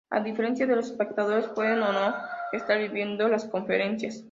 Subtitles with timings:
[0.09, 2.15] A diferencia de los espectadores, pueden o no
[2.53, 4.19] estar viendo las conferencias.